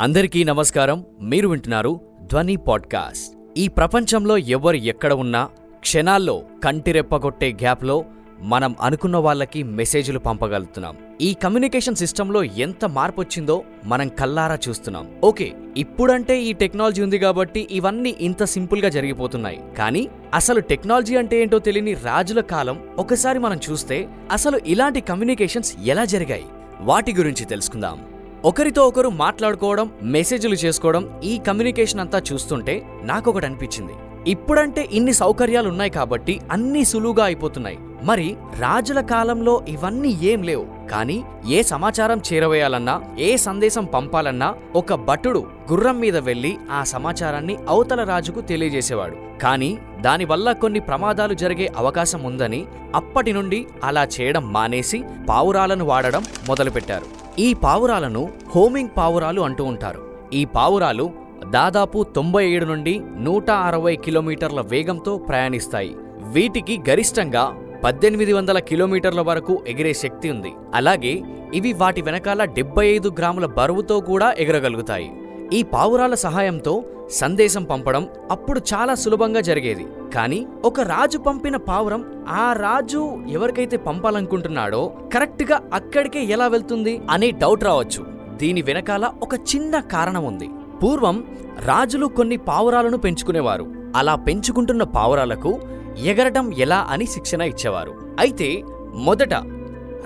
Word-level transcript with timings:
అందరికీ 0.00 0.44
నమస్కారం. 0.44 1.04
మీరు 1.20 1.48
వింటున్నారు 1.48 2.00
ధ్వని 2.20 2.56
పాడ్కాస్ట్. 2.56 3.58
ఈ 3.58 3.68
ప్రపంచంలో 3.68 4.38
ఎవరు 4.38 4.76
ఎక్కడ 4.76 5.12
ఉన్నా 5.12 5.48
క్షణాల్లో 5.80 6.42
కంటిరెప్పగొట్టే 6.64 7.52
గ్యాప్లో 7.52 8.04
మనం 8.40 8.76
అనుకున్న 8.80 9.16
వాళ్ళకి 9.16 9.62
మెసేజ్లు 9.62 10.18
పంపగలుగుతున్నాం. 10.18 10.96
ఈ 11.20 11.34
కమ్యూనికేషన్ 11.34 11.94
సిస్టంలో 11.94 12.44
ఎంత 12.44 12.84
మార్పు 12.84 13.20
వచ్చిందో 13.20 13.62
మనం 13.84 14.08
కల్లారా 14.08 14.58
చూస్తున్నాం. 14.68 15.14
ఓకే 15.24 15.52
ఇప్పుడంటే 15.76 16.42
ఈ 16.42 16.52
టెక్నాలజీ 16.52 17.02
ఉంది 17.02 17.18
కాబట్టి 17.18 17.68
ఇవన్నీ 17.70 18.16
ఇంత 18.20 18.44
సింపుల్గా 18.44 18.88
జరిగిపోతున్నాయి. 18.88 19.60
కానీ 19.78 20.08
అసలు 20.34 20.60
టెక్నాలజీ 20.60 21.16
అంటే 21.16 21.42
ఏంటో 21.42 21.58
తెలియని 21.58 21.94
రాజుల 21.94 22.40
కాలం 22.40 22.80
ఒకసారి 22.98 23.38
మనం 23.38 23.60
చూస్తే 23.70 24.08
అసలు 24.32 24.60
ఇలాంటి 24.66 25.00
కమ్యూనికేషన్స్ 25.00 25.76
ఎలా 25.84 26.04
జరిగాయి? 26.04 26.44
వాటి 26.80 27.14
గురించి 27.14 27.44
తెలుసుకుందాం. 27.44 28.11
ఒకరితో 28.48 28.82
ఒకరు 28.90 29.08
మాట్లాడుకోవడం 29.08 29.86
మెసేజ్లు 30.14 30.56
చేసుకోవడం 30.62 31.02
ఈ 31.24 31.32
కమ్యూనికేషన్ 31.48 32.02
అంతా 32.04 32.18
చూస్తుంటే 32.28 32.74
నాకొకటి 33.10 33.46
అనిపించింది. 33.46 33.94
ఇప్పుడంటే 34.32 34.82
ఇన్ని 34.98 35.12
సౌకర్యాలు 35.12 35.68
ఉన్నాయి 35.68 35.92
కాబట్టి 35.98 36.34
అన్నీ 36.50 36.82
సులువుగా 36.84 37.24
అయిపోతున్నాయి. 37.24 37.78
మరి 38.02 38.36
రాజుల 38.58 39.00
కాలంలో 39.00 39.62
ఇవన్నీ 39.68 40.18
ఏం 40.22 40.42
లేవు. 40.42 40.66
కానీ 40.90 41.24
ఏ 41.48 41.62
సమాచారం 41.62 42.20
చేరవేయాలన్నా 42.32 43.02
ఏ 43.18 43.36
సందేశం 43.36 43.84
పంపాలన్నా 43.84 44.54
ఒక 44.76 44.94
భటుడు 44.94 45.44
గుర్రం 45.72 46.00
మీద 46.00 46.16
వెళ్ళి 46.16 46.56
ఆ 46.70 46.84
సమాచారాన్ని 46.84 47.56
అవతల 47.68 48.04
రాజుకు 48.04 48.40
తెలియజేసేవాడు. 48.40 49.16
కానీ 49.42 49.78
దానివల్ల 50.00 50.52
కొన్ని 50.52 50.80
ప్రమాదాలు 50.80 51.34
జరిగే 51.34 51.72
అవకాశం 51.76 52.22
ఉందని 52.22 52.64
అప్పటి 52.94 53.32
నుండి 53.32 53.66
అలా 53.84 54.04
చేయడం 54.04 54.52
మానేసి 54.52 55.04
పావురాలను 55.28 55.84
వాడడం 55.84 56.24
మొదలుపెట్టారు. 56.48 57.06
ఈ 57.40 57.54
పావురాలను 57.54 58.28
హోమింగ్ 58.56 58.94
పావురాలు 58.96 59.40
అంటూ 59.40 59.64
ఉంటారు. 59.64 60.02
ఈ 60.34 60.44
పావురాలు 60.44 61.10
దాదాపు 61.50 62.02
తొంభై 62.02 62.44
ఏడు 62.48 62.64
నుండి 62.64 63.00
నూట 63.18 63.50
అరవై 63.50 63.96
కిలోమీటర్ల 63.96 64.60
వేగంతో 64.60 65.18
ప్రయాణిస్తాయి. 65.18 65.94
వీటికి 66.22 66.80
గరిష్టంగా 66.90 67.44
పద్దెనిమిది 67.84 68.32
వందల 68.32 68.58
కిలోమీటర్ల 68.58 69.20
వరకు 69.20 69.52
ఎగిరే 69.68 69.92
శక్తి 70.00 70.30
ఉంది. 70.30 70.50
అలాగే 70.74 71.12
ఇవి 71.54 71.72
వాటి 71.72 72.00
వెనకాల 72.02 72.44
డెబ్బై 72.56 72.84
ఐదు 72.86 73.08
గ్రాముల 73.18 73.46
బరువుతో 73.56 74.00
కూడా 74.00 74.28
ఎగరగలుగుతాయి. 74.44 75.08
ఈ 75.52 75.62
పావురాల 75.62 76.14
సహాయంతో 76.14 76.74
సందేశం 77.10 77.64
పంపడం 77.64 78.08
అప్పుడు 78.30 78.60
చాలా 78.72 78.94
సులభంగా 78.94 79.40
జరిగేది. 79.40 79.86
కానీ 80.14 80.46
ఒక 80.64 80.80
రాజు 80.80 81.18
పంపిన 81.18 81.56
పావురం 81.56 82.04
ఆ 82.28 82.52
రాజు 82.52 83.02
ఎవరికైతే 83.28 83.76
పంపాలనుకుంటున్నాడో 83.76 84.82
కరెక్ట్గా 85.14 85.58
అక్కడికే 85.72 86.22
ఎలా 86.24 86.46
వెళ్తుంది 86.46 87.00
అనే 87.10 87.30
డౌట్ 87.42 87.64
రావచ్చు. 87.64 88.04
దీని 88.36 88.62
వెనకాల 88.62 89.04
ఒక 89.22 89.34
చిన్న 89.34 89.80
కారణం 89.80 90.24
ఉంది. 90.24 90.50
పూర్వం 90.82 91.24
రాజులు 91.66 92.06
కొన్ని 92.06 92.36
పావురాలను 92.36 92.98
పెంచుకునేవారు. 92.98 93.66
అలా 93.96 94.14
పెంచుకుంటున్న 94.14 94.82
పావురాలకు 94.82 95.50
ఎగరటం 95.98 96.52
ఎలా 96.52 96.86
అని 96.90 97.06
శిక్షణ 97.06 97.42
ఇచ్చేవారు. 97.42 97.94
అయితే 98.20 98.62
మొదట 98.94 99.34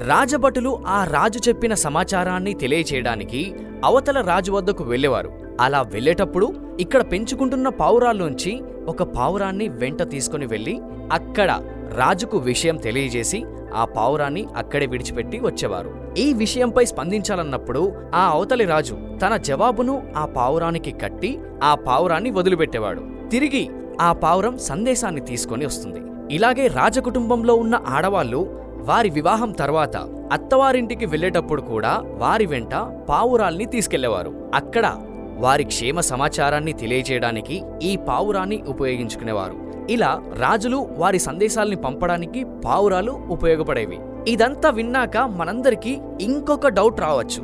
రాజభటులు 0.07 0.79
ఆ 0.87 1.05
రాజు 1.05 1.49
చెప్పిన 1.49 1.75
సమాచారాన్ని 1.75 2.55
తెలియచేయడానికి 2.55 3.55
అవతల 3.85 4.21
రాజు 4.21 4.53
వద్దకు 4.53 4.85
వెళ్ళేవారు. 4.85 5.33
అలా 5.61 5.83
వెళ్ళేటప్పుడు 5.83 6.55
ఇక్కడ 6.81 7.13
పెంచుకుంటున్న 7.13 7.69
పావురాల్లోంచి 7.69 8.63
ఒక 8.87 9.03
పావురాన్ని 9.03 9.69
వెంట 9.69 10.03
తీసుకుని 10.03 10.47
వెళ్ళి 10.47 10.81
అక్కడ 11.13 11.63
రాజుకు 11.95 12.39
విషయం 12.39 12.77
తెలియజేసి 12.77 13.45
ఆ 13.75 13.85
పావురాన్ని 13.85 14.47
అక్కడే 14.57 14.87
విడిచిపెట్టి 14.87 15.39
వచ్చేవారు. 15.39 16.15
ఈ 16.19 16.33
విషయంపై 16.33 16.85
స్పందించాలన్నప్పుడు 16.85 17.93
ఆ 18.15 18.31
అవతలి 18.31 18.65
రాజు 18.65 18.99
తన 19.23 19.37
జవాబును 19.37 20.03
ఆ 20.17 20.27
పావురానికి 20.27 20.91
కట్టి 20.91 21.39
ఆ 21.63 21.75
పావురాన్ని 21.75 22.31
వదిలిపెట్టేవాడు. 22.31 23.29
తిరిగి 23.31 23.69
ఆ 24.01 24.13
పావురం 24.13 24.59
సందేశాన్ని 24.59 25.21
తీసుకొని 25.21 25.67
వస్తుంది. 25.67 26.01
ఇలాగే 26.31 26.67
రాజకుటుంబంలో 26.67 27.55
ఉన్న 27.55 27.81
ఆడవాళ్ళు 27.87 28.61
వారి 28.77 29.11
వివాహం 29.11 29.53
తర్వాత 29.53 29.97
అత్తవారింటికి 30.33 31.07
వెళ్ళేటప్పుడు 31.07 31.63
కూడా 31.63 32.03
వారి 32.07 32.47
వెంట 32.47 32.75
పావురాల్ని 33.09 33.65
తీసుకెళ్ళేవారు. 33.65 34.51
అక్కడ 34.55 34.95
వారి 35.39 35.65
క్షేమ 35.65 36.01
సమాచారాన్ని 36.01 36.73
తెలియజేయడానికి 36.73 37.63
ఈ 37.83 37.97
పావురాన్ని 37.97 38.63
ఉపయోగించుకునేవారు. 38.69 39.87
ఇలా 39.91 40.23
రాజులు 40.39 40.89
వారి 40.97 41.19
సందేశాల్ని 41.19 41.77
పంపడానికి 41.77 42.45
పావురాలు 42.45 43.13
ఉపయోగపడేవి. 43.13 43.99
ఇదంతా 44.29 44.71
విన్నాక 44.71 45.17
మనందరికీ 45.17 45.99
ఇంకొక 46.21 46.69
డౌట్ 46.69 47.01
రావచ్చు. 47.01 47.43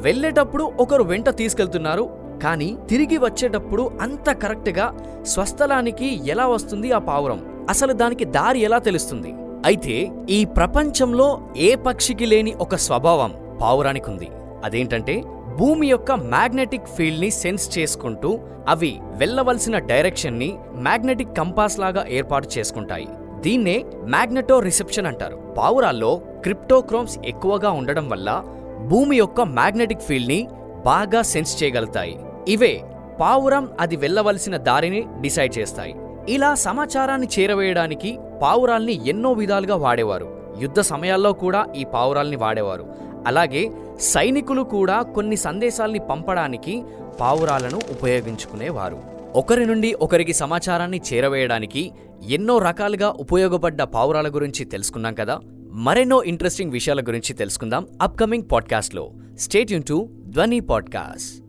వెళ్ళేటప్పుడు 0.00 0.72
ఒకరు 0.80 1.02
వెంట 1.02 1.28
తీసుకెళ్తున్నారు 1.30 2.23
కానీ 2.42 2.78
తిరిగి 2.90 3.18
వచ్చేటప్పుడు 3.18 3.90
అంత 4.00 4.30
కరెక్ట్గా 4.30 4.86
స్వస్థలానికి 5.26 6.08
ఎలా 6.28 6.46
వస్తుంది 6.46 6.92
ఆ 6.92 6.98
పావురం? 6.98 7.40
అసలు 7.70 7.92
దానికి 7.92 8.24
దారి 8.24 8.60
ఎలా 8.60 8.78
తెలుస్తుంది? 8.78 9.34
అయితే 9.66 10.10
ఈ 10.30 10.44
ప్రపంచంలో 10.44 11.48
ఏ 11.56 11.74
పక్షికి 11.74 12.26
లేని 12.26 12.54
ఒక 12.54 12.74
స్వభావం 12.76 13.34
పావురానికి 13.62 14.10
ఉంది 14.10 14.28
అదేంటంటే 14.64 15.22
భూమి 15.58 15.86
యొక్క 15.86 16.12
మ్యాగ్నెటిక్ 16.12 16.86
ఫీల్డ్ని 16.86 17.30
సెన్స్ 17.30 17.78
చేసుకుంటూ 17.78 18.38
అవి 18.68 19.00
వెళ్ళవలసిన 19.02 19.78
డైరెక్షన్ని 19.78 20.58
మ్యాగ్నెటిక్ 20.76 21.36
కంపాస్ 21.36 21.78
లాగా 21.78 22.06
ఏర్పాటు 22.08 22.48
చేసుకుంటాయి. 22.58 23.08
దీన్నే 23.40 23.84
మ్యాగ్నెటో 24.04 24.58
రిసెప్షన్ 24.58 25.06
అంటారు. 25.06 25.36
పావురాల్లో 25.58 26.20
క్రిప్టోక్రోమ్స్ 26.42 27.18
ఎక్కువగా 27.24 27.70
ఉండడం 27.70 28.08
వల్ల 28.08 28.42
భూమి 28.88 29.16
యొక్క 29.16 29.40
మ్యాగ్నెటిక్ 29.40 30.00
ఫీల్డ్ని 30.00 30.48
బాగా 30.84 31.22
సెన్స్ 31.22 31.62
చేయగలుగుతాయి. 31.62 32.18
ఇవే 32.48 32.82
పావురం 33.20 33.68
అది 33.80 33.96
వెళ్ళవలసిన 33.96 34.56
దారిని 34.56 35.06
డిసైడ్ 35.20 35.58
చేస్తాయి. 35.58 35.94
ఇలా 36.28 36.54
సమాచారాన్ని 36.54 37.28
చేరవేయడానికి 37.38 38.18
పావురాల్ని 38.42 39.08
ఎన్నో 39.08 39.32
విధాలుగా 39.32 39.76
వాడేవారు. 39.76 40.56
యుద్ధ 40.60 40.80
సమయాల్లో 40.80 41.32
కూడా 41.32 41.66
ఈ 41.76 41.84
పావురాల్ని 41.84 42.36
వాడేవారు. 42.36 42.86
అలాగే 43.26 43.70
సైనికులు 44.00 44.62
కూడా 44.62 45.02
కొన్ని 45.02 45.36
సందేశాల్ని 45.36 45.98
పంపడానికి 45.98 46.82
పావురాలను 47.20 47.80
ఉపయోగించుకునేవారు. 47.90 49.02
ఒకరి 49.34 49.66
నుండి 49.66 49.94
ఒకరికి 49.94 50.32
సమాచారాన్ని 50.32 51.00
చేరవేయడానికి 51.12 51.92
ఎన్నో 52.28 52.58
రకాలుగా 52.58 53.08
ఉపయోగపడ్డ 53.08 53.82
పావురాల 53.82 54.28
గురించి 54.28 54.64
తెలుసుకున్నాం 54.64 55.14
కదా? 55.14 55.40
మరెన్నో 55.72 56.22
ఇంట్రెస్టింగ్ 56.22 56.72
విషయాల 56.72 57.00
గురించి 57.00 57.32
తెలుసుకుందాం 57.32 57.86
అప్కమింగ్ 58.02 58.44
పాడ్కాస్ట్లో. 58.52 59.10
స్టేట్ 59.38 59.72
యూన్ 59.72 59.84
టు 59.88 60.08
ధ్వని 60.34 60.60
పాడ్కాస్ట్ 60.60 61.43